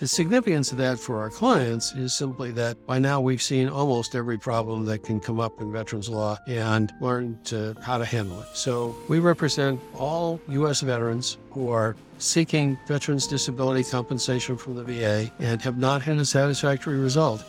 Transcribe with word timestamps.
The 0.00 0.08
significance 0.08 0.72
of 0.72 0.78
that 0.78 0.98
for 0.98 1.20
our 1.20 1.30
clients 1.30 1.92
is 1.92 2.12
simply 2.12 2.50
that 2.50 2.84
by 2.84 2.98
now 2.98 3.20
we've 3.20 3.40
seen 3.40 3.68
almost 3.68 4.16
every 4.16 4.36
problem 4.36 4.86
that 4.86 5.04
can 5.04 5.20
come 5.20 5.38
up 5.38 5.60
in 5.60 5.70
veterans 5.70 6.08
law 6.08 6.36
and 6.48 6.92
learned 7.00 7.44
to, 7.44 7.76
how 7.80 7.98
to 7.98 8.04
handle 8.04 8.40
it. 8.40 8.48
So 8.54 8.96
we 9.06 9.20
represent 9.20 9.80
all 9.94 10.40
U.S. 10.48 10.80
veterans 10.80 11.38
who 11.52 11.70
are 11.70 11.94
seeking 12.18 12.76
veterans 12.88 13.28
disability 13.28 13.84
compensation 13.88 14.56
from 14.56 14.74
the 14.74 14.82
VA 14.82 15.30
and 15.38 15.62
have 15.62 15.78
not 15.78 16.02
had 16.02 16.18
a 16.18 16.24
satisfactory 16.24 16.98
result. 16.98 17.44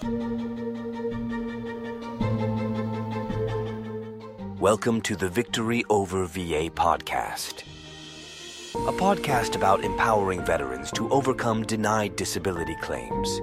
Welcome 4.59 5.01
to 5.01 5.15
the 5.15 5.29
Victory 5.29 5.83
Over 5.89 6.27
VA 6.27 6.69
podcast 6.69 7.63
a 8.75 8.91
podcast 8.91 9.55
about 9.55 9.83
empowering 9.83 10.45
veterans 10.45 10.91
to 10.91 11.09
overcome 11.09 11.63
denied 11.63 12.15
disability 12.15 12.75
claims. 12.81 13.41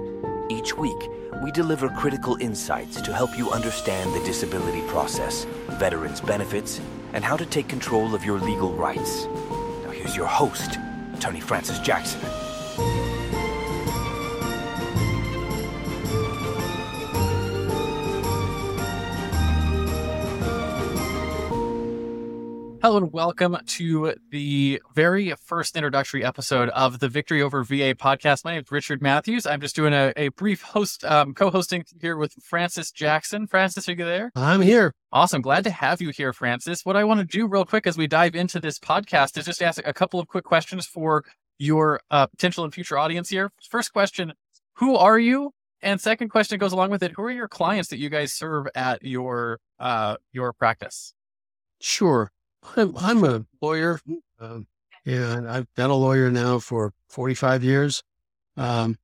Each 0.49 0.77
week, 0.77 1.09
we 1.43 1.51
deliver 1.51 1.89
critical 1.89 2.37
insights 2.39 3.01
to 3.01 3.13
help 3.13 3.37
you 3.37 3.51
understand 3.51 4.13
the 4.13 4.23
disability 4.23 4.81
process, 4.87 5.45
veterans' 5.71 6.21
benefits, 6.21 6.79
and 7.13 7.25
how 7.25 7.35
to 7.35 7.45
take 7.45 7.67
control 7.67 8.15
of 8.15 8.23
your 8.23 8.39
legal 8.39 8.73
rights. 8.73 9.25
Now, 9.83 9.89
here's 9.91 10.15
your 10.15 10.27
host, 10.27 10.77
Attorney 11.15 11.41
Francis 11.41 11.79
Jackson. 11.79 12.21
Hello 22.83 22.97
and 22.97 23.13
welcome 23.13 23.55
to 23.65 24.13
the 24.29 24.81
very 24.93 25.33
first 25.41 25.77
introductory 25.77 26.21
episode 26.21 26.67
of 26.71 26.99
the 26.99 27.07
Victory 27.07 27.41
Over 27.41 27.63
VA 27.63 27.95
podcast. 27.95 28.43
My 28.43 28.51
name 28.51 28.63
is 28.63 28.71
Richard 28.73 29.01
Matthews. 29.01 29.45
I'm 29.45 29.61
just 29.61 29.73
doing 29.73 29.93
a, 29.93 30.11
a 30.17 30.27
brief 30.27 30.61
host, 30.61 31.05
um, 31.05 31.33
co-hosting 31.33 31.85
here 32.01 32.17
with 32.17 32.33
Francis 32.43 32.91
Jackson. 32.91 33.47
Francis, 33.47 33.87
are 33.87 33.93
you 33.93 34.03
there? 34.03 34.33
I'm 34.35 34.59
here. 34.59 34.91
Awesome. 35.13 35.41
Glad 35.41 35.63
to 35.63 35.69
have 35.69 36.01
you 36.01 36.09
here, 36.09 36.33
Francis. 36.33 36.83
What 36.83 36.97
I 36.97 37.05
want 37.05 37.21
to 37.21 37.25
do 37.25 37.47
real 37.47 37.63
quick 37.63 37.87
as 37.87 37.97
we 37.97 38.05
dive 38.05 38.35
into 38.35 38.59
this 38.59 38.79
podcast 38.79 39.37
is 39.37 39.45
just 39.45 39.63
ask 39.63 39.81
a 39.85 39.93
couple 39.93 40.19
of 40.19 40.27
quick 40.27 40.43
questions 40.43 40.85
for 40.85 41.23
your 41.57 42.01
uh, 42.11 42.27
potential 42.27 42.65
and 42.65 42.73
future 42.73 42.97
audience 42.97 43.29
here. 43.29 43.49
First 43.69 43.93
question, 43.93 44.33
who 44.73 44.97
are 44.97 45.17
you? 45.17 45.51
And 45.81 46.01
second 46.01 46.27
question 46.27 46.59
goes 46.59 46.73
along 46.73 46.89
with 46.89 47.01
it. 47.01 47.13
Who 47.15 47.23
are 47.23 47.31
your 47.31 47.47
clients 47.47 47.87
that 47.91 47.99
you 47.99 48.09
guys 48.09 48.33
serve 48.33 48.67
at 48.75 49.03
your 49.03 49.61
uh, 49.79 50.17
your 50.33 50.51
practice? 50.51 51.13
Sure. 51.79 52.29
I'm, 52.75 52.95
I'm 52.97 53.23
a 53.23 53.45
lawyer, 53.61 53.99
um, 54.39 54.67
and 55.05 55.49
I've 55.49 55.73
been 55.75 55.89
a 55.89 55.95
lawyer 55.95 56.31
now 56.31 56.59
for 56.59 56.93
45 57.09 57.63
years. 57.63 58.03
Um, 58.57 58.97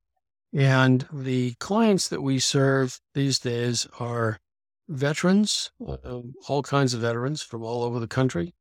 and 0.52 1.06
the 1.12 1.54
clients 1.54 2.08
that 2.08 2.22
we 2.22 2.38
serve 2.38 3.00
these 3.14 3.38
days 3.38 3.86
are 3.98 4.40
veterans, 4.88 5.70
uh, 5.86 6.20
all 6.48 6.62
kinds 6.62 6.94
of 6.94 7.00
veterans 7.00 7.42
from 7.42 7.62
all 7.62 7.84
over 7.84 8.00
the 8.00 8.08
country. 8.08 8.54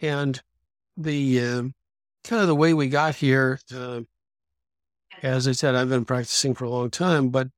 And 0.00 0.40
the 0.96 1.40
uh, 1.40 1.62
kind 2.22 2.42
of 2.42 2.46
the 2.46 2.54
way 2.54 2.72
we 2.72 2.88
got 2.88 3.16
here, 3.16 3.58
uh, 3.74 4.02
as 5.22 5.48
I 5.48 5.52
said, 5.52 5.74
I've 5.74 5.88
been 5.88 6.04
practicing 6.04 6.54
for 6.54 6.64
a 6.64 6.70
long 6.70 6.90
time, 6.90 7.30
but 7.30 7.48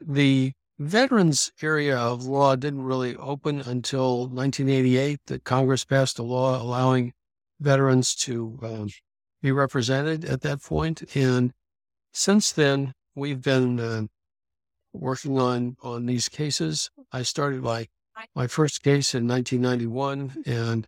the 0.00 0.52
veterans 0.78 1.50
area 1.60 1.96
of 1.96 2.24
law 2.24 2.54
didn't 2.54 2.84
really 2.84 3.16
open 3.16 3.60
until 3.60 4.28
1988 4.28 5.20
that 5.26 5.44
Congress 5.44 5.84
passed 5.84 6.18
a 6.18 6.22
law 6.22 6.60
allowing 6.60 7.12
veterans 7.60 8.14
to 8.14 8.58
um, 8.62 8.88
be 9.42 9.50
represented 9.50 10.24
at 10.24 10.42
that 10.42 10.62
point. 10.62 11.02
And 11.16 11.52
since 12.12 12.52
then, 12.52 12.94
we've 13.14 13.42
been 13.42 13.80
uh, 13.80 14.02
working 14.92 15.38
on, 15.38 15.76
on 15.82 16.06
these 16.06 16.28
cases. 16.28 16.90
I 17.12 17.22
started 17.22 17.62
my, 17.62 17.88
my 18.34 18.46
first 18.46 18.82
case 18.82 19.14
in 19.14 19.26
1991, 19.26 20.44
and 20.46 20.86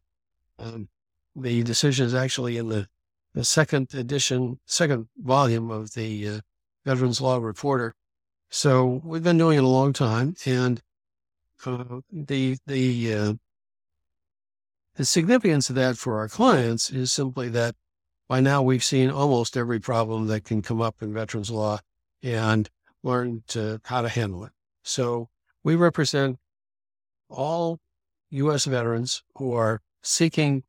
um, 0.59 0.89
the 1.35 1.63
decision 1.63 2.07
is 2.07 2.15
actually 2.15 2.57
in 2.57 2.69
the, 2.69 2.87
the 3.35 3.45
second 3.45 3.93
edition, 3.95 4.61
second 4.67 5.09
volume 5.17 5.71
of 5.71 5.95
the 5.95 6.29
uh, 6.29 6.41
Veterans 6.85 7.21
Law 7.21 7.39
Reporter. 7.39 7.95
So 8.51 9.01
we've 9.05 9.23
been 9.23 9.39
doing 9.39 9.59
it 9.59 9.65
a 9.65 9.69
long 9.69 9.93
time, 9.93 10.35
and 10.45 10.83
uh, 11.65 12.01
the 12.13 12.59
the 12.67 13.15
uh, 13.15 13.35
the 14.97 15.05
significance 15.05 15.71
of 15.71 15.77
that 15.77 15.97
for 15.97 16.19
our 16.19 16.29
clients 16.29 16.91
is 16.91 17.13
simply 17.13 17.49
that 17.51 17.77
by 18.29 18.41
now 18.41 18.61
we've 18.61 18.85
seen 18.85 19.09
almost 19.09 19.57
every 19.57 19.79
problem 19.79 20.27
that 20.27 20.45
can 20.45 20.63
come 20.63 20.83
up 20.83 20.97
in 21.01 21.13
veterans 21.13 21.51
law 21.51 21.79
and 22.23 22.69
learned 23.03 23.47
to, 23.49 23.81
how 23.85 24.03
to 24.03 24.09
handle 24.09 24.45
it. 24.45 24.53
So 24.83 25.29
we 25.65 25.75
represent 25.75 26.39
all 27.29 27.79
U.S. 28.31 28.67
veterans 28.67 29.23
who 29.37 29.53
are 29.55 29.81
seeking 30.03 30.65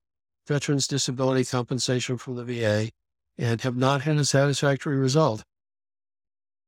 veterans 0.47 0.87
disability 0.87 1.45
compensation 1.45 2.17
from 2.17 2.35
the 2.35 2.43
VA 2.43 2.91
and 3.37 3.61
have 3.61 3.75
not 3.75 4.01
had 4.01 4.17
a 4.17 4.25
satisfactory 4.25 4.97
result. 4.97 5.43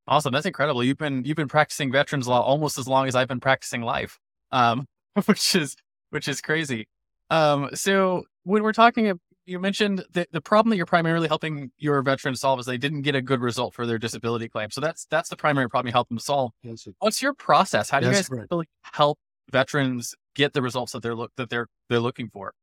Awesome. 0.07 0.33
That's 0.33 0.45
incredible. 0.45 0.83
You've 0.83 0.97
been 0.97 1.23
you've 1.23 1.37
been 1.37 1.47
practicing 1.47 1.91
veterans 1.91 2.27
law 2.27 2.41
almost 2.41 2.77
as 2.77 2.87
long 2.87 3.07
as 3.07 3.15
I've 3.15 3.27
been 3.27 3.39
practicing 3.39 3.81
life. 3.81 4.19
Um, 4.51 4.87
which 5.25 5.55
is 5.55 5.75
which 6.09 6.27
is 6.27 6.41
crazy. 6.41 6.87
Um, 7.29 7.69
so 7.73 8.23
when 8.43 8.63
we're 8.63 8.73
talking 8.73 9.17
you 9.45 9.59
mentioned 9.59 10.05
that 10.13 10.31
the 10.31 10.41
problem 10.41 10.69
that 10.69 10.77
you're 10.77 10.85
primarily 10.85 11.27
helping 11.27 11.71
your 11.77 12.01
veterans 12.01 12.39
solve 12.39 12.59
is 12.59 12.65
they 12.65 12.77
didn't 12.77 13.01
get 13.01 13.15
a 13.15 13.21
good 13.21 13.41
result 13.41 13.73
for 13.73 13.85
their 13.85 13.97
disability 13.97 14.47
claim. 14.47 14.71
So 14.71 14.81
that's 14.81 15.05
that's 15.09 15.29
the 15.29 15.35
primary 15.35 15.69
problem 15.69 15.87
you 15.87 15.93
help 15.93 16.09
them 16.09 16.19
solve. 16.19 16.51
Yes, 16.61 16.87
What's 16.99 17.21
your 17.21 17.33
process? 17.33 17.89
How 17.89 17.99
do 17.99 18.07
you 18.07 18.13
guys 18.13 18.29
right. 18.29 18.45
really 18.49 18.67
help 18.93 19.19
veterans 19.51 20.15
get 20.35 20.53
the 20.53 20.61
results 20.61 20.93
that 20.93 21.03
they're 21.03 21.15
look 21.15 21.31
that 21.37 21.49
they're 21.49 21.67
they're 21.89 21.99
looking 21.99 22.29
for? 22.29 22.53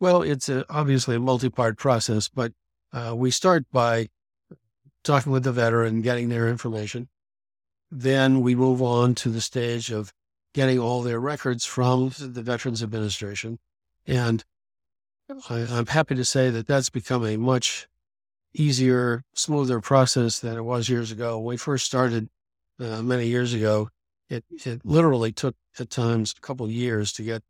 Well, 0.00 0.22
it's 0.22 0.48
a, 0.48 0.64
obviously 0.70 1.16
a 1.16 1.20
multi-part 1.20 1.76
process, 1.76 2.28
but 2.28 2.52
uh, 2.92 3.14
we 3.14 3.30
start 3.30 3.64
by 3.70 4.08
talking 5.02 5.32
with 5.32 5.44
the 5.44 5.52
veteran, 5.52 6.02
getting 6.02 6.28
their 6.28 6.48
information. 6.48 7.08
Then 7.90 8.40
we 8.40 8.54
move 8.54 8.82
on 8.82 9.14
to 9.16 9.30
the 9.30 9.40
stage 9.40 9.90
of 9.90 10.12
getting 10.52 10.78
all 10.78 11.02
their 11.02 11.20
records 11.20 11.64
from 11.64 12.12
the 12.18 12.42
Veterans 12.42 12.82
Administration. 12.82 13.58
And 14.06 14.44
I, 15.48 15.60
am 15.60 15.86
happy 15.86 16.14
to 16.14 16.24
say 16.24 16.50
that 16.50 16.66
that's 16.66 16.90
become 16.90 17.24
a 17.24 17.36
much 17.36 17.88
easier, 18.52 19.22
smoother 19.32 19.80
process 19.80 20.40
than 20.40 20.56
it 20.56 20.64
was 20.64 20.88
years 20.88 21.12
ago. 21.12 21.38
When 21.38 21.54
we 21.54 21.56
first 21.56 21.86
started 21.86 22.28
uh, 22.78 23.02
many 23.02 23.26
years 23.26 23.54
ago, 23.54 23.90
it, 24.28 24.44
it 24.50 24.84
literally 24.84 25.32
took 25.32 25.56
at 25.78 25.90
times 25.90 26.34
a 26.36 26.40
couple 26.40 26.68
years 26.68 27.12
to 27.12 27.22
get 27.22 27.42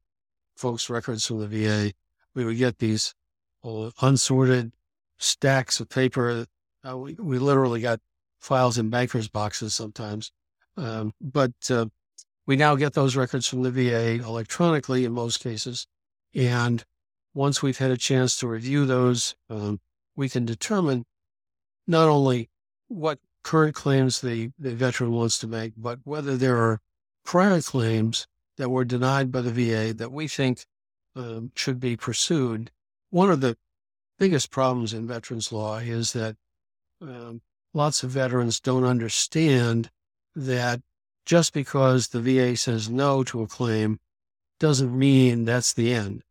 folks' 0.57 0.91
records 0.91 1.27
from 1.27 1.41
the 1.41 1.47
VA. 1.47 1.93
We 2.35 2.45
would 2.45 2.59
get 2.59 2.79
these 2.79 3.15
uh, 3.65 3.91
unsorted 4.03 4.73
stacks 5.19 5.81
of 5.81 5.89
paper 5.89 6.47
uh, 6.89 6.97
we, 6.97 7.15
we 7.15 7.39
literally 7.39 7.81
got 7.81 8.01
files 8.41 8.79
in 8.79 8.91
bankers' 8.91 9.29
boxes 9.29 9.75
sometimes. 9.75 10.33
Um, 10.77 11.13
but 11.21 11.53
uh, 11.71 11.87
we 12.47 12.57
now 12.57 12.75
get 12.75 12.95
those 12.95 13.17
records 13.17 13.47
from 13.47 13.63
the 13.63 13.71
VA 13.71 14.15
electronically 14.15 15.05
in 15.05 15.13
most 15.13 15.41
cases. 15.41 15.87
And 16.35 16.85
once 17.35 17.63
we've 17.63 17.79
had 17.79 17.91
a 17.91 17.97
chance 17.97 18.37
to 18.37 18.49
review 18.49 18.87
those, 18.87 19.35
um, 19.49 19.81
we 20.17 20.29
can 20.29 20.45
determine 20.45 21.05
not 21.87 22.09
only 22.09 22.49
what 22.89 23.19
current 23.43 23.75
claims 23.75 24.21
the, 24.21 24.51
the 24.59 24.75
veteran 24.75 25.13
wants 25.13 25.39
to 25.39 25.47
make, 25.47 25.73
but 25.77 26.01
whether 26.05 26.37
there 26.37 26.57
are 26.59 26.81
prior 27.25 27.61
claims 27.61 28.27
that 28.57 28.71
were 28.71 28.85
denied 28.85 29.33
by 29.33 29.41
the 29.41 29.51
VA 29.51 29.95
that 29.95 30.13
we 30.13 30.29
think 30.29 30.67
um, 31.17 31.51
should 31.55 31.81
be 31.81 31.97
pursued. 31.97 32.71
One 33.11 33.31
of 33.31 33.41
the 33.41 33.57
biggest 34.19 34.51
problems 34.51 34.93
in 34.93 35.07
veterans 35.07 35.51
law 35.53 35.79
is 35.79 36.13
that 36.13 36.37
um, 37.01 37.41
lots 37.73 38.03
of 38.03 38.11
veterans 38.11 38.61
don't 38.61 38.85
understand 38.85 39.91
that 40.35 40.81
just 41.27 41.53
because 41.53 42.09
the 42.09 42.21
VA 42.21 42.57
says 42.57 42.89
no 42.89 43.23
to 43.25 43.43
a 43.43 43.47
claim 43.47 43.99
doesn't 44.59 44.97
mean 44.97 45.45
that's 45.45 45.73
the 45.73 45.93
end. 45.93 46.23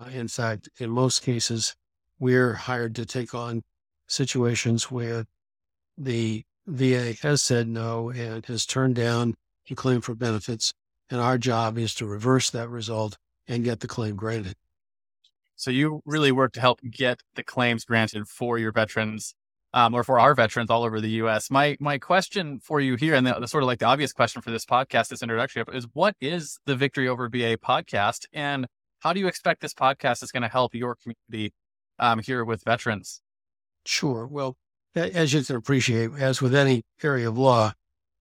Uh, 0.00 0.08
in 0.10 0.28
fact, 0.28 0.68
in 0.78 0.90
most 0.90 1.22
cases, 1.22 1.74
we're 2.18 2.54
hired 2.54 2.94
to 2.96 3.06
take 3.06 3.34
on 3.34 3.62
situations 4.06 4.90
where 4.90 5.24
the 5.96 6.44
VA 6.66 7.14
has 7.22 7.42
said 7.42 7.68
no 7.68 8.10
and 8.10 8.46
has 8.46 8.66
turned 8.66 8.94
down 8.94 9.34
the 9.68 9.74
claim 9.74 10.00
for 10.00 10.14
benefits. 10.14 10.72
And 11.10 11.20
our 11.20 11.38
job 11.38 11.78
is 11.78 11.94
to 11.96 12.06
reverse 12.06 12.50
that 12.50 12.68
result 12.68 13.18
and 13.46 13.64
get 13.64 13.80
the 13.80 13.88
claim 13.88 14.16
granted. 14.16 14.54
So 15.56 15.70
you 15.70 16.02
really 16.04 16.32
work 16.32 16.52
to 16.52 16.60
help 16.60 16.80
get 16.82 17.20
the 17.34 17.44
claims 17.44 17.84
granted 17.84 18.26
for 18.26 18.58
your 18.58 18.72
veterans 18.72 19.34
um, 19.74 19.92
or 19.92 20.04
for 20.04 20.20
our 20.20 20.34
veterans 20.34 20.70
all 20.70 20.84
over 20.84 21.00
the 21.00 21.10
U.S. 21.10 21.50
My 21.50 21.76
my 21.80 21.98
question 21.98 22.60
for 22.60 22.80
you 22.80 22.94
here, 22.94 23.14
and 23.14 23.26
the, 23.26 23.34
the, 23.40 23.48
sort 23.48 23.64
of 23.64 23.66
like 23.66 23.80
the 23.80 23.86
obvious 23.86 24.12
question 24.12 24.40
for 24.40 24.52
this 24.52 24.64
podcast, 24.64 25.08
this 25.08 25.20
introduction, 25.20 25.64
is 25.74 25.88
what 25.92 26.14
is 26.20 26.58
the 26.64 26.76
Victory 26.76 27.08
Over 27.08 27.28
VA 27.28 27.58
podcast, 27.58 28.24
and 28.32 28.66
how 29.00 29.12
do 29.12 29.18
you 29.18 29.26
expect 29.26 29.60
this 29.60 29.74
podcast 29.74 30.22
is 30.22 30.30
going 30.30 30.44
to 30.44 30.48
help 30.48 30.74
your 30.74 30.94
community 30.94 31.52
um, 31.98 32.20
here 32.20 32.44
with 32.44 32.62
veterans? 32.64 33.20
Sure. 33.84 34.26
Well, 34.28 34.56
as 34.94 35.34
you 35.34 35.42
can 35.42 35.56
appreciate, 35.56 36.12
as 36.18 36.40
with 36.40 36.54
any 36.54 36.84
area 37.02 37.28
of 37.28 37.36
law, 37.36 37.72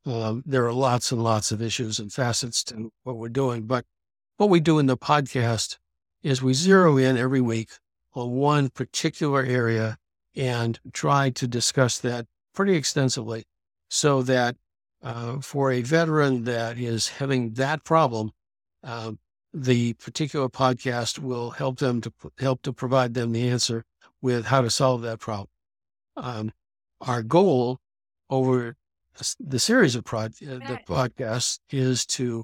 um, 0.07 0.43
there 0.47 0.65
are 0.65 0.73
lots 0.73 1.11
and 1.11 1.23
lots 1.23 1.51
of 1.51 1.61
issues 1.61 1.99
and 1.99 2.11
facets 2.11 2.63
to 2.65 2.91
what 3.03 3.15
we're 3.15 3.29
doing. 3.29 3.67
But 3.67 3.85
what 4.37 4.49
we 4.49 4.59
do 4.59 4.79
in 4.79 4.87
the 4.87 4.97
podcast 4.97 5.77
is 6.23 6.41
we 6.41 6.55
zero 6.55 6.97
in 6.97 7.15
every 7.15 7.41
week 7.41 7.69
on 8.15 8.31
one 8.31 8.69
particular 8.69 9.43
area 9.43 9.97
and 10.35 10.79
try 10.91 11.29
to 11.29 11.47
discuss 11.47 11.99
that 11.99 12.25
pretty 12.53 12.75
extensively 12.75 13.43
so 13.89 14.21
that 14.23 14.55
uh, 15.01 15.39
for 15.39 15.71
a 15.71 15.81
veteran 15.81 16.43
that 16.45 16.77
is 16.77 17.07
having 17.09 17.53
that 17.53 17.83
problem, 17.83 18.31
uh, 18.83 19.11
the 19.53 19.93
particular 19.93 20.49
podcast 20.49 21.19
will 21.19 21.51
help 21.51 21.77
them 21.77 22.01
to 22.01 22.11
help 22.39 22.61
to 22.63 22.73
provide 22.73 23.13
them 23.13 23.31
the 23.31 23.47
answer 23.47 23.83
with 24.21 24.45
how 24.45 24.61
to 24.61 24.69
solve 24.69 25.01
that 25.01 25.19
problem. 25.19 25.47
Um, 26.15 26.51
our 27.01 27.21
goal 27.21 27.79
over 28.29 28.75
the 29.39 29.59
series 29.59 29.95
of 29.95 30.03
prod, 30.05 30.33
uh, 30.41 30.55
the 30.55 30.79
podcasts 30.87 31.59
is 31.69 32.05
to 32.05 32.43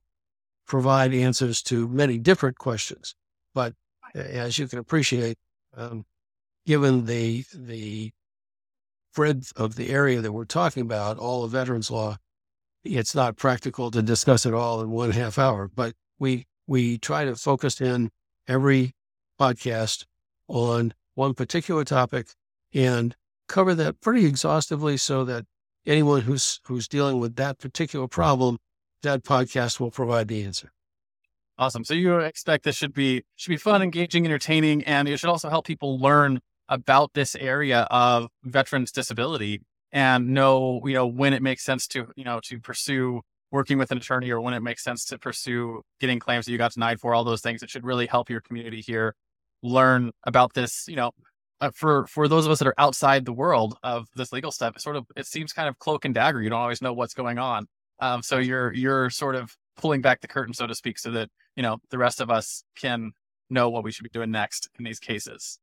provide 0.68 1.14
answers 1.14 1.64
to 1.64 1.88
many 1.88 2.20
different 2.20 2.58
questions. 2.58 3.16
But 3.56 3.74
as 4.14 4.60
you 4.60 4.68
can 4.68 4.80
appreciate, 4.80 5.38
um, 5.76 6.06
given 6.70 7.06
the 7.06 7.44
the 7.52 8.12
breadth 9.16 9.52
of 9.56 9.76
the 9.76 9.90
area 9.90 10.22
that 10.22 10.32
we're 10.32 10.46
talking 10.46 10.84
about, 10.84 11.18
all 11.18 11.44
of 11.44 11.50
veterans 11.50 11.90
law, 11.90 12.16
it's 12.84 13.16
not 13.16 13.36
practical 13.36 13.90
to 13.90 14.04
discuss 14.04 14.46
it 14.46 14.54
all 14.54 14.80
in 14.80 14.92
one 14.92 15.10
half 15.10 15.40
hour. 15.40 15.68
But 15.68 15.96
we 16.20 16.46
we 16.68 17.00
try 17.00 17.26
to 17.26 17.36
focus 17.36 17.82
in 17.82 18.12
every 18.48 18.94
podcast 19.40 20.06
on 20.48 20.94
one 21.16 21.34
particular 21.34 21.84
topic 21.84 22.28
and 22.72 23.16
cover 23.48 23.74
that 23.74 24.00
pretty 24.00 24.28
exhaustively 24.28 24.96
so 24.96 25.26
that 25.26 25.48
anyone 25.88 26.22
who's 26.22 26.62
who's 26.66 26.88
dealing 26.88 27.20
with 27.20 27.36
that 27.36 27.58
particular 27.58 28.08
problem, 28.08 28.60
that 29.02 29.24
podcast 29.24 29.80
will 29.80 29.90
provide 29.90 30.28
the 30.28 30.44
answer. 30.44 30.72
Awesome. 31.58 31.84
So 31.84 31.96
you 31.96 32.20
expect 32.20 32.64
this 32.64 32.76
should 32.76 32.94
be 32.94 33.24
should 33.38 33.50
be 33.50 33.58
fun, 33.58 33.82
engaging, 33.82 34.24
entertaining, 34.24 34.84
and 34.84 35.10
it 35.10 35.18
should 35.18 35.32
also 35.32 35.50
help 35.50 35.66
people 35.66 36.00
learn 36.00 36.40
about 36.70 37.14
this 37.14 37.36
area 37.36 37.88
of 37.92 38.30
veterans 38.44 38.92
disability 38.92 39.62
and 39.92 40.30
know, 40.30 40.82
you 40.86 40.94
know, 40.94 41.08
when 41.08 41.34
it 41.34 41.42
makes 41.42 41.64
sense 41.64 41.88
to, 41.88 42.08
you 42.16 42.24
know, 42.24 42.40
to 42.46 42.60
pursue 42.60 43.22
working 43.52 43.78
with 43.78 43.92
an 43.92 43.98
attorney 43.98 44.30
or 44.30 44.40
when 44.40 44.54
it 44.54 44.62
makes 44.62 44.84
sense 44.84 45.06
to 45.06 45.18
pursue 45.18 45.82
getting 46.00 46.20
claims 46.20 46.46
that 46.46 46.52
you 46.52 46.58
got 46.58 46.74
denied 46.74 47.00
for 47.00 47.14
all 47.14 47.24
those 47.24 47.42
things 47.42 47.64
it 47.64 47.70
should 47.70 47.84
really 47.84 48.06
help 48.06 48.30
your 48.30 48.42
community 48.42 48.82
here 48.82 49.16
learn 49.64 50.12
about 50.26 50.54
this 50.54 50.86
you 50.88 50.96
know 50.96 51.12
uh, 51.62 51.72
for 51.74 52.08
for 52.08 52.28
those 52.28 52.46
of 52.46 52.52
us 52.52 52.60
that 52.60 52.68
are 52.68 52.76
outside 52.78 53.26
the 53.26 53.34
world 53.34 53.78
of 53.84 54.08
this 54.16 54.32
legal 54.32 54.52
stuff 54.52 54.76
it 54.76 54.82
sort 54.82 54.96
of 54.96 55.06
it 55.16 55.26
seems 55.26 55.52
kind 55.52 55.68
of 55.68 55.78
cloak 55.80 56.06
and 56.06 56.14
dagger. 56.14 56.42
You 56.42 56.50
don't 56.50 56.62
always 56.62 56.82
know 56.82 56.94
what's 56.94 57.14
going 57.14 57.38
on. 57.38 57.68
Um, 58.00 58.24
so 58.24 58.38
you're 58.38 58.74
you're 58.74 59.10
sort 59.10 59.36
of 59.36 59.56
pulling 59.76 60.02
back 60.02 60.22
the 60.22 60.28
curtain 60.28 60.54
so 60.54 60.68
to 60.68 60.76
speak 60.76 60.98
so 60.98 61.12
that 61.12 61.30
you 61.56 61.64
know 61.64 61.78
the 61.90 61.98
rest 61.98 62.22
of 62.22 62.30
us 62.30 62.64
can 62.78 63.12
know 63.50 63.70
what 63.70 63.84
we 63.84 63.92
should 63.92 64.04
be 64.04 64.10
doing 64.10 64.32
next 64.32 64.70
in 64.78 64.86
these 64.86 65.00
cases 65.00 65.60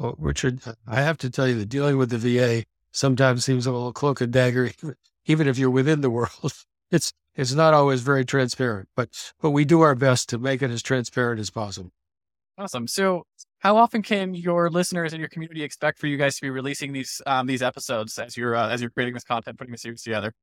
oh, 0.00 0.14
richard 0.18 0.60
i 0.86 1.00
have 1.00 1.18
to 1.18 1.30
tell 1.30 1.48
you 1.48 1.58
that 1.58 1.68
dealing 1.68 1.96
with 1.96 2.10
the 2.10 2.18
va 2.18 2.64
sometimes 2.92 3.44
seems 3.44 3.66
a 3.66 3.72
little 3.72 3.92
cloak 3.92 4.20
and 4.20 4.32
dagger 4.32 4.70
even 5.26 5.46
if 5.46 5.58
you're 5.58 5.70
within 5.70 6.00
the 6.00 6.10
world 6.10 6.52
it's 6.90 7.12
it's 7.38 7.54
not 7.54 7.72
always 7.72 8.02
very 8.02 8.24
transparent, 8.24 8.88
but 8.96 9.32
but 9.40 9.52
we 9.52 9.64
do 9.64 9.80
our 9.80 9.94
best 9.94 10.28
to 10.30 10.38
make 10.38 10.60
it 10.60 10.72
as 10.72 10.82
transparent 10.82 11.40
as 11.40 11.50
possible. 11.50 11.92
Awesome. 12.58 12.88
So, 12.88 13.26
how 13.60 13.76
often 13.76 14.02
can 14.02 14.34
your 14.34 14.68
listeners 14.70 15.12
and 15.12 15.20
your 15.20 15.28
community 15.28 15.62
expect 15.62 16.00
for 16.00 16.08
you 16.08 16.16
guys 16.16 16.34
to 16.34 16.42
be 16.42 16.50
releasing 16.50 16.92
these 16.92 17.22
um, 17.26 17.46
these 17.46 17.62
episodes 17.62 18.18
as 18.18 18.36
you're 18.36 18.56
uh, 18.56 18.68
as 18.68 18.80
you're 18.80 18.90
creating 18.90 19.14
this 19.14 19.22
content, 19.22 19.56
putting 19.56 19.70
the 19.70 19.78
series 19.78 20.02
together? 20.02 20.34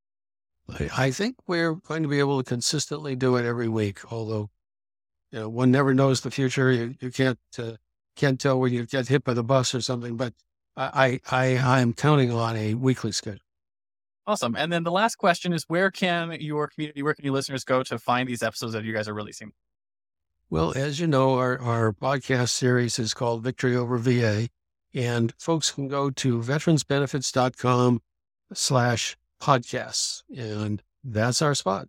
I 0.98 1.12
think 1.12 1.36
we're 1.48 1.76
going 1.76 2.02
to 2.02 2.10
be 2.10 2.20
able 2.20 2.42
to 2.42 2.50
consistently 2.50 3.16
do 3.16 3.36
it 3.36 3.46
every 3.46 3.68
week. 3.68 4.12
Although, 4.12 4.50
you 5.32 5.40
know, 5.40 5.50
one 5.50 5.72
never 5.72 5.94
knows 5.94 6.22
the 6.22 6.32
future. 6.32 6.72
You 6.72 6.96
you 7.02 7.12
can't 7.12 7.40
uh, 7.60 7.74
can't 8.16 8.40
tell 8.40 8.60
when 8.60 8.74
you 8.74 8.86
get 8.86 9.08
hit 9.08 9.24
by 9.24 9.34
the 9.34 9.44
bus 9.44 9.76
or 9.76 9.82
something. 9.82 10.18
But 10.18 10.34
I 10.76 11.20
I 11.30 11.58
I 11.58 11.80
am 11.80 11.94
counting 11.94 12.32
on 12.32 12.56
a 12.56 12.74
weekly 12.74 13.12
schedule. 13.12 13.42
Awesome. 14.28 14.56
And 14.56 14.74
then 14.74 14.84
the 14.84 14.92
last 14.92 15.16
question 15.18 15.54
is 15.54 15.66
where 15.68 15.92
can 15.92 16.32
your 16.40 16.68
community, 16.68 17.04
where 17.04 17.14
can 17.14 17.26
your 17.26 17.34
listeners 17.34 17.64
go 17.64 17.84
to 17.84 18.00
find 18.00 18.28
these 18.28 18.42
episodes 18.42 18.74
that 18.74 18.84
you 18.84 18.94
guys 18.94 19.08
are 19.08 19.14
releasing? 19.14 19.52
Well, 20.50 20.74
as 20.76 21.00
you 21.00 21.08
know, 21.08 21.36
our, 21.36 21.60
our 21.60 21.92
podcast 21.92 22.50
series 22.50 22.98
is 23.00 23.14
called 23.14 23.44
Victory 23.44 23.76
Over 23.76 23.98
VA, 23.98 24.50
and 24.94 25.34
folks 25.40 25.72
can 25.72 25.88
go 25.88 26.10
to 26.12 26.40
veteransbenefits.com 26.40 28.02
slash 28.54 29.18
podcasts, 29.42 30.24
and 30.36 30.84
that's 31.04 31.42
our 31.42 31.56
spot. 31.56 31.88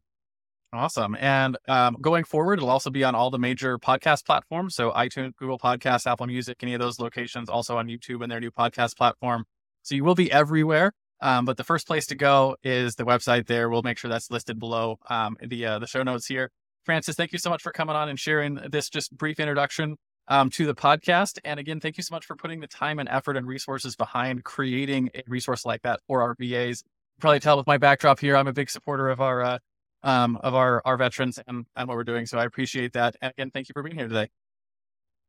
Awesome. 0.72 1.16
And 1.20 1.56
um, 1.68 1.96
going 2.00 2.24
forward, 2.24 2.58
it'll 2.58 2.70
also 2.70 2.90
be 2.90 3.04
on 3.04 3.14
all 3.14 3.30
the 3.30 3.38
major 3.38 3.78
podcast 3.78 4.26
platforms. 4.26 4.74
So 4.74 4.90
iTunes, 4.90 5.34
Google 5.36 5.58
Podcasts, 5.58 6.10
Apple 6.10 6.26
Music, 6.26 6.58
any 6.62 6.74
of 6.74 6.80
those 6.80 6.98
locations, 6.98 7.48
also 7.48 7.76
on 7.78 7.86
YouTube 7.86 8.22
and 8.22 8.30
their 8.30 8.40
new 8.40 8.50
podcast 8.50 8.96
platform. 8.96 9.44
So 9.82 9.94
you 9.94 10.04
will 10.04 10.16
be 10.16 10.30
everywhere. 10.30 10.92
Um, 11.20 11.44
but 11.44 11.56
the 11.56 11.64
first 11.64 11.86
place 11.86 12.06
to 12.06 12.14
go 12.14 12.56
is 12.62 12.96
the 12.96 13.04
website 13.04 13.46
there. 13.46 13.70
We'll 13.70 13.82
make 13.82 13.96
sure 13.96 14.10
that's 14.10 14.30
listed 14.30 14.58
below 14.58 14.98
um, 15.08 15.36
the 15.40 15.64
uh, 15.64 15.78
the 15.78 15.86
show 15.86 16.02
notes 16.02 16.26
here. 16.26 16.50
Francis, 16.84 17.16
thank 17.16 17.32
you 17.32 17.38
so 17.38 17.48
much 17.48 17.62
for 17.62 17.72
coming 17.72 17.96
on 17.96 18.08
and 18.08 18.18
sharing 18.18 18.56
this 18.70 18.90
just 18.90 19.16
brief 19.16 19.40
introduction 19.40 19.96
um, 20.28 20.50
to 20.50 20.66
the 20.66 20.74
podcast. 20.74 21.38
And 21.44 21.58
again, 21.58 21.80
thank 21.80 21.96
you 21.96 22.02
so 22.02 22.14
much 22.14 22.26
for 22.26 22.36
putting 22.36 22.60
the 22.60 22.66
time 22.66 22.98
and 22.98 23.08
effort 23.08 23.36
and 23.36 23.46
resources 23.46 23.96
behind 23.96 24.44
creating 24.44 25.10
a 25.14 25.22
resource 25.26 25.64
like 25.64 25.82
that 25.82 26.00
for 26.06 26.22
our 26.22 26.36
VAs. 26.38 26.82
Probably 27.18 27.40
tell 27.40 27.56
with 27.56 27.66
my 27.66 27.78
backdrop 27.78 28.20
here, 28.20 28.36
I'm 28.36 28.46
a 28.46 28.52
big 28.52 28.68
supporter 28.68 29.08
of 29.08 29.20
our 29.20 29.42
uh, 29.42 29.58
um, 30.06 30.38
of 30.42 30.54
our 30.54 30.80
our 30.86 30.96
veterans 30.96 31.38
and, 31.46 31.66
and 31.76 31.88
what 31.88 31.96
we're 31.96 32.04
doing. 32.04 32.24
So 32.24 32.38
I 32.38 32.44
appreciate 32.44 32.94
that. 32.94 33.16
And 33.20 33.32
again, 33.36 33.50
thank 33.50 33.68
you 33.68 33.74
for 33.74 33.82
being 33.82 33.96
here 33.96 34.08
today. 34.08 34.28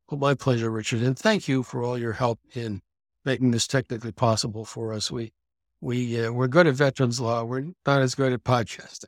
Well, 0.09 0.19
my 0.19 0.35
pleasure, 0.35 0.69
Richard, 0.69 1.01
and 1.01 1.19
thank 1.19 1.50
you 1.50 1.63
for 1.63 1.83
all 1.83 1.97
your 1.97 2.13
help 2.13 2.39
in 2.53 2.81
making 3.25 3.51
this 3.51 3.68
technically 3.68 4.13
possible 4.13 4.63
for 4.63 4.94
us. 4.94 5.12
We 5.12 5.33
we 5.81 6.24
uh, 6.24 6.31
we're 6.31 6.47
good 6.47 6.68
at 6.68 6.75
veterans 6.75 7.19
law. 7.19 7.44
We're 7.44 7.65
not 7.85 8.01
as 8.01 8.15
good 8.15 8.31
at 8.31 8.44
podcasting. 8.44 9.06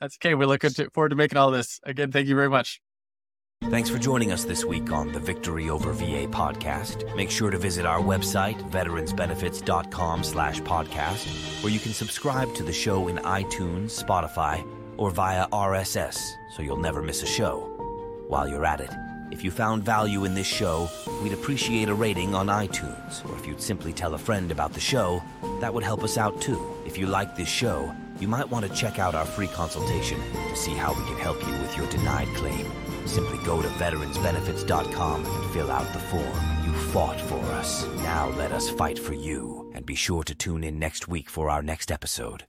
That's 0.00 0.18
okay. 0.18 0.34
We 0.34 0.44
look 0.44 0.62
forward 0.92 1.08
to 1.08 1.16
making 1.16 1.38
all 1.38 1.50
this. 1.50 1.80
Again, 1.84 2.12
thank 2.12 2.28
you 2.28 2.36
very 2.36 2.50
much. 2.50 2.80
Thanks 3.68 3.90
for 3.90 3.98
joining 3.98 4.30
us 4.30 4.44
this 4.44 4.64
week 4.64 4.92
on 4.92 5.10
the 5.10 5.18
Victory 5.18 5.68
Over 5.68 5.92
VA 5.92 6.28
podcast. 6.28 7.14
Make 7.16 7.32
sure 7.32 7.50
to 7.50 7.58
visit 7.58 7.84
our 7.84 7.98
website, 7.98 8.56
veteransbenefits.com 8.70 10.22
slash 10.22 10.60
podcast, 10.60 11.62
where 11.64 11.72
you 11.72 11.80
can 11.80 11.92
subscribe 11.92 12.54
to 12.54 12.62
the 12.62 12.72
show 12.72 13.08
in 13.08 13.16
iTunes, 13.16 14.00
Spotify, 14.00 14.64
or 14.96 15.10
via 15.10 15.48
RSS 15.48 16.16
so 16.54 16.62
you'll 16.62 16.76
never 16.76 17.02
miss 17.02 17.24
a 17.24 17.26
show. 17.26 17.58
While 18.28 18.48
you're 18.48 18.64
at 18.64 18.80
it, 18.80 18.90
if 19.32 19.42
you 19.42 19.50
found 19.50 19.82
value 19.82 20.24
in 20.24 20.34
this 20.34 20.46
show, 20.46 20.88
we'd 21.20 21.32
appreciate 21.32 21.88
a 21.88 21.94
rating 21.94 22.36
on 22.36 22.46
iTunes, 22.46 23.28
or 23.28 23.36
if 23.36 23.48
you'd 23.48 23.60
simply 23.60 23.92
tell 23.92 24.14
a 24.14 24.18
friend 24.18 24.52
about 24.52 24.74
the 24.74 24.80
show, 24.80 25.20
that 25.60 25.74
would 25.74 25.82
help 25.82 26.04
us 26.04 26.16
out 26.16 26.40
too. 26.40 26.64
If 26.86 26.96
you 26.96 27.08
like 27.08 27.34
this 27.34 27.48
show, 27.48 27.92
you 28.20 28.28
might 28.28 28.50
want 28.50 28.66
to 28.66 28.72
check 28.72 28.98
out 28.98 29.14
our 29.14 29.24
free 29.24 29.48
consultation 29.48 30.20
to 30.48 30.56
see 30.56 30.72
how 30.72 30.92
we 30.92 31.04
can 31.04 31.18
help 31.18 31.40
you 31.46 31.52
with 31.52 31.76
your 31.76 31.88
denied 31.90 32.28
claim. 32.36 32.66
Simply 33.06 33.38
go 33.44 33.62
to 33.62 33.68
veteransbenefits.com 33.68 35.24
and 35.24 35.50
fill 35.52 35.70
out 35.70 35.92
the 35.92 35.98
form. 35.98 36.38
You 36.64 36.72
fought 36.92 37.20
for 37.20 37.40
us. 37.52 37.86
Now 37.96 38.28
let 38.30 38.52
us 38.52 38.68
fight 38.70 38.98
for 38.98 39.14
you. 39.14 39.70
And 39.74 39.84
be 39.84 39.94
sure 39.94 40.24
to 40.24 40.34
tune 40.34 40.64
in 40.64 40.78
next 40.78 41.08
week 41.08 41.30
for 41.30 41.50
our 41.50 41.62
next 41.62 41.92
episode. 41.92 42.44